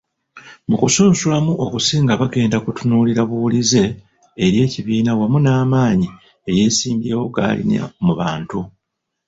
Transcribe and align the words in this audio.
Mu 0.69 0.75
kusunsulamu 0.81 1.51
okusinga 1.65 2.13
bagenda 2.21 2.57
kutunuulira 2.63 3.21
buwulize 3.29 3.83
eri 4.45 4.57
ekibiina 4.65 5.11
wamu 5.19 5.37
n'amaanyi 5.41 6.07
eyeesimbyewo 6.49 7.25
galina 7.35 7.83
mu 8.05 8.13
bantu. 8.19 8.59